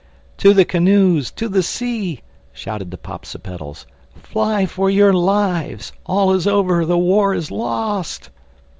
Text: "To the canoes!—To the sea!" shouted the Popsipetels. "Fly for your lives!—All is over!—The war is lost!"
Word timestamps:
"To 0.39 0.51
the 0.55 0.65
canoes!—To 0.65 1.47
the 1.47 1.61
sea!" 1.61 2.21
shouted 2.53 2.89
the 2.89 2.97
Popsipetels. 2.97 3.85
"Fly 4.15 4.65
for 4.65 4.89
your 4.89 5.13
lives!—All 5.13 6.31
is 6.33 6.47
over!—The 6.47 6.97
war 6.97 7.35
is 7.35 7.51
lost!" 7.51 8.31